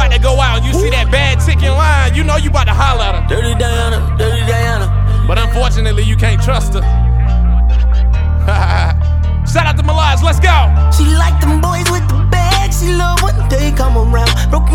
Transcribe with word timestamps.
about 0.00 0.12
to 0.12 0.18
go 0.18 0.40
out 0.40 0.56
and 0.56 0.66
you 0.66 0.72
see 0.72 0.88
that 0.88 1.12
bad 1.12 1.36
tick 1.44 1.62
in 1.62 1.76
line, 1.76 2.14
you 2.14 2.24
know 2.24 2.36
you 2.36 2.48
about 2.48 2.64
to 2.64 2.72
holler 2.72 3.04
at 3.04 3.20
her. 3.20 3.28
Dirty 3.28 3.52
Diana, 3.58 4.00
dirty 4.16 4.40
Diana. 4.48 4.88
But 5.28 5.38
unfortunately, 5.38 6.04
you 6.04 6.16
can't 6.16 6.42
trust 6.42 6.72
her. 6.72 6.80
Shout 9.44 9.66
out 9.66 9.76
to 9.76 9.82
Malaz, 9.82 10.22
let's 10.22 10.40
go. 10.40 10.56
She 10.96 11.04
like 11.04 11.38
them 11.40 11.60
boys 11.60 11.84
with 11.92 12.08
the 12.08 12.16
bag. 12.32 12.72
She 12.72 12.88
love 12.96 13.22
when 13.22 13.36
they 13.50 13.72
come 13.72 13.98
around. 13.98 14.32
Broke 14.48 14.72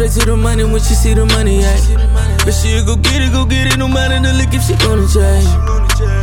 straight 0.00 0.24
to 0.24 0.30
the 0.30 0.36
money 0.36 0.64
when 0.64 0.80
she 0.80 0.94
see 0.94 1.12
the 1.12 1.26
money, 1.36 1.60
yeah. 1.60 1.76
But 2.44 2.56
she'll 2.56 2.84
go 2.86 2.96
get 2.96 3.20
it, 3.20 3.32
go 3.32 3.44
get 3.44 3.68
it, 3.68 3.76
no 3.76 3.86
matter 3.86 4.16
the 4.16 4.32
look 4.32 4.48
if 4.56 4.64
she 4.64 4.72
gonna 4.80 5.04
change. 5.04 5.44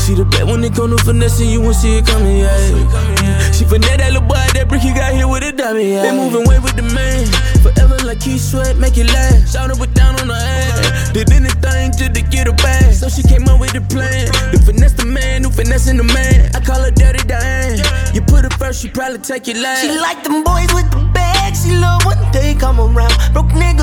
She 0.02 0.18
the 0.18 0.26
bet 0.26 0.48
when 0.48 0.64
it 0.64 0.74
come 0.74 0.90
to 0.90 0.98
finessing, 0.98 1.50
you 1.50 1.62
won't 1.62 1.76
see 1.76 2.02
it 2.02 2.08
coming, 2.08 2.42
yeah. 2.42 2.58
She 3.54 3.66
finesse 3.70 4.02
that 4.02 4.14
little 4.14 4.26
boy, 4.26 4.42
that 4.58 4.66
brick 4.68 4.82
he 4.82 4.94
got 4.94 5.14
here 5.14 5.28
with 5.28 5.46
a 5.46 5.52
dummy, 5.52 5.94
yeah. 5.94 6.10
They 6.10 6.18
moving 6.18 6.50
way 6.50 6.58
with 6.58 6.74
the 6.74 6.90
man, 6.90 7.30
forever 7.62 8.02
like 8.02 8.24
he 8.24 8.40
sweat, 8.42 8.78
make 8.78 8.98
it 8.98 9.14
last. 9.14 9.54
Shout 9.54 9.70
put 9.78 9.94
down 9.94 10.18
on 10.26 10.34
her 10.34 10.42
ass, 10.42 11.14
did 11.14 11.30
anything 11.30 11.94
just 11.94 12.18
to 12.18 12.22
get 12.34 12.48
her 12.48 12.58
back. 12.58 12.98
So 12.98 13.10
she 13.10 13.22
came 13.22 13.46
up 13.46 13.62
with 13.62 13.78
the 13.78 13.86
plan, 13.94 14.26
to 14.54 14.58
finesse 14.58 14.98
the 14.98 15.06
man, 15.06 15.44
who 15.44 15.52
finessing 15.54 15.98
the 15.98 16.08
man. 16.18 16.50
I 16.58 16.66
call 16.66 16.82
her 16.82 16.90
Dirty 16.90 17.22
Diane. 17.30 17.78
You 18.10 18.26
put 18.26 18.42
her 18.42 18.54
first, 18.58 18.82
she 18.82 18.90
probably 18.90 19.22
take 19.22 19.48
it 19.48 19.58
last. 19.58 19.86
She 19.86 19.94
like 19.94 20.24
them 20.26 20.42
boys 20.42 20.74
with 20.74 20.90
the 20.90 20.98
bag. 21.14 21.54
She 21.54 21.78
love 21.78 22.07
come 22.68 22.82
around. 22.82 23.16
Broke 23.34 23.54
nigga 23.56 23.77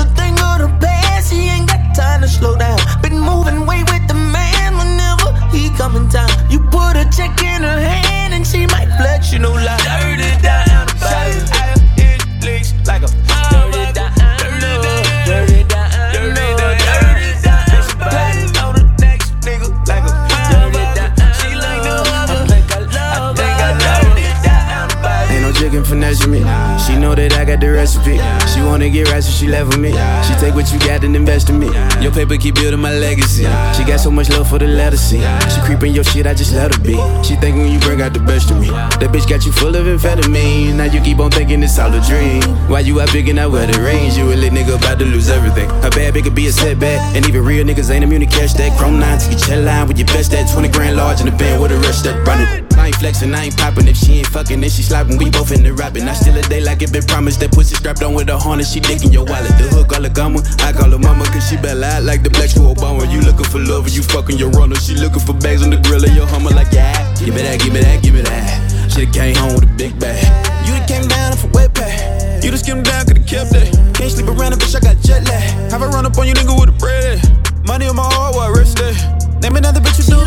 recipe. 27.75 28.17
She 28.51 28.61
wanna 28.61 28.89
get 28.89 29.11
right, 29.11 29.23
so 29.23 29.31
she 29.31 29.47
left 29.47 29.67
with 29.69 29.79
me. 29.79 29.91
She 30.25 30.33
take 30.39 30.55
what 30.55 30.71
you 30.71 30.79
got 30.79 31.03
and 31.03 31.15
invest 31.15 31.49
in 31.49 31.59
me. 31.59 31.67
Your 32.01 32.11
paper 32.11 32.37
keep 32.37 32.55
building 32.55 32.79
my 32.79 32.93
legacy. 32.93 33.43
She 33.75 33.83
got 33.83 33.99
so 33.99 34.09
much 34.09 34.29
love 34.29 34.49
for 34.49 34.57
the 34.57 34.97
C. 34.97 35.19
She 35.51 35.61
creeping 35.61 35.93
your 35.93 36.03
shit, 36.03 36.25
I 36.25 36.33
just 36.33 36.53
let 36.53 36.73
her 36.73 36.81
be. 36.81 36.95
She 37.23 37.35
think 37.35 37.57
when 37.57 37.71
you 37.71 37.79
bring 37.79 38.01
out 38.01 38.13
the 38.13 38.19
best 38.19 38.49
of 38.51 38.59
me. 38.59 38.69
That 38.69 39.11
bitch 39.11 39.29
got 39.29 39.45
you 39.45 39.51
full 39.51 39.75
of 39.75 39.85
amphetamine. 39.85 40.75
Now 40.75 40.85
you 40.85 41.01
keep 41.01 41.19
on 41.19 41.31
thinking 41.31 41.61
it's 41.61 41.77
all 41.77 41.93
a 41.93 42.01
dream. 42.01 42.41
Why 42.69 42.79
you 42.79 43.01
out 43.01 43.11
big 43.11 43.29
and 43.29 43.39
out 43.39 43.51
where 43.51 43.67
the 43.67 43.79
range? 43.81 44.17
You 44.17 44.31
a 44.31 44.35
lit 44.35 44.53
nigga 44.53 44.77
about 44.79 44.99
to 44.99 45.05
lose 45.05 45.29
everything. 45.29 45.69
A 45.83 45.89
bad 45.89 46.13
bitch 46.13 46.23
could 46.23 46.35
be 46.35 46.47
a 46.47 46.51
setback. 46.51 46.99
And 47.15 47.27
even 47.27 47.43
real 47.43 47.65
niggas 47.65 47.89
ain't 47.89 48.03
immune 48.03 48.21
to 48.21 48.27
catch 48.27 48.53
that. 48.55 48.77
Chrome 48.77 48.99
9 48.99 49.19
to 49.19 49.51
your 49.51 49.63
line 49.63 49.87
with 49.87 49.97
your 49.97 50.07
best 50.07 50.33
at 50.33 50.51
20 50.51 50.69
grand 50.69 50.95
large 50.95 51.19
in 51.19 51.25
the 51.25 51.35
band 51.35 51.61
with 51.61 51.71
the 51.71 51.77
rest 51.79 52.03
that 52.05 52.25
run 52.27 52.41
it. 52.41 52.64
I 52.85 52.89
ain't 52.89 52.97
flexing, 52.97 53.33
I 53.33 53.45
ain't 53.45 53.57
popping. 53.57 53.87
If 53.87 53.97
she 53.97 54.21
ain't 54.21 54.27
fucking, 54.27 54.61
then 54.61 54.69
she 54.69 54.83
slopping. 54.83 55.17
We 55.17 55.31
both 55.31 55.51
in 55.51 55.63
the 55.63 55.73
rapping. 55.73 56.05
I 56.05 56.13
still 56.13 56.37
a 56.37 56.41
day 56.43 56.61
like 56.61 56.83
it 56.83 56.93
been 56.93 57.01
promised. 57.01 57.39
That 57.39 57.49
pussy 57.49 57.73
strapped 57.73 58.03
on 58.03 58.13
with 58.13 58.29
a 58.29 58.37
harness. 58.37 58.71
She 58.71 58.79
dicking 58.79 59.11
your 59.11 59.25
wallet. 59.25 59.57
The 59.57 59.73
hook 59.73 59.97
all 59.97 60.05
the 60.05 60.09
gummer. 60.13 60.45
I 60.61 60.71
call 60.71 60.93
her 60.93 61.01
mama, 61.01 61.25
cause 61.33 61.49
she 61.49 61.57
bella 61.57 61.97
out 61.97 62.03
like 62.03 62.21
the 62.21 62.29
blacks 62.29 62.53
to 62.53 62.61
Obama. 62.61 63.09
You 63.09 63.25
looking 63.25 63.49
for 63.49 63.57
love 63.57 63.89
you 63.89 64.03
fucking 64.03 64.37
your 64.37 64.51
runner. 64.51 64.75
She 64.75 64.93
looking 64.93 65.17
for 65.17 65.33
bags 65.33 65.65
on 65.65 65.73
the 65.73 65.81
grill 65.81 66.05
of 66.05 66.13
your 66.13 66.27
hummer 66.29 66.51
like, 66.53 66.69
yeah. 66.69 66.93
Give 67.17 67.33
me 67.33 67.41
that, 67.41 67.57
give 67.57 67.73
me 67.73 67.81
that, 67.81 68.03
give 68.03 68.13
me 68.13 68.21
that. 68.21 68.93
Should've 68.93 69.09
came 69.09 69.33
home 69.33 69.57
with 69.57 69.65
a 69.65 69.73
big 69.81 69.97
bag. 69.97 70.21
You 70.69 70.77
done 70.77 70.85
came 70.85 71.07
down 71.09 71.33
from 71.41 71.57
wet 71.57 71.73
pack. 71.73 71.97
You 72.45 72.53
done 72.53 72.61
skimmed 72.61 72.85
down, 72.85 73.09
could've 73.09 73.25
kept 73.25 73.49
that. 73.49 73.65
Can't 73.97 74.13
sleep 74.13 74.29
around 74.29 74.53
a 74.53 74.61
bitch, 74.61 74.77
I 74.77 74.85
got 74.85 75.01
jet 75.01 75.25
lag. 75.25 75.73
Have 75.73 75.81
I 75.81 75.89
run 75.89 76.05
up 76.05 76.13
on 76.21 76.29
you, 76.29 76.37
nigga, 76.37 76.53
with 76.53 76.69
a 76.69 76.77
bread. 76.77 77.17
Money 77.65 77.89
on 77.89 77.97
my 77.97 78.05
heart, 78.05 78.37
while 78.37 78.45
I 78.45 78.53
rest 78.53 78.77
it. 78.77 78.93
Name 79.41 79.57
another 79.57 79.81
bitch 79.81 79.97
you 79.97 80.05
do 80.05 80.24